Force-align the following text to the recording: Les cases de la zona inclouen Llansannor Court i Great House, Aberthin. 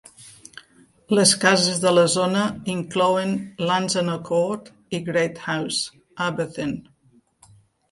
Les 1.17 1.33
cases 1.43 1.81
de 1.83 1.91
la 1.97 2.05
zona 2.13 2.45
inclouen 2.77 3.35
Llansannor 3.69 4.19
Court 4.31 4.73
i 4.99 5.03
Great 5.13 5.45
House, 5.51 5.95
Aberthin. 6.31 6.77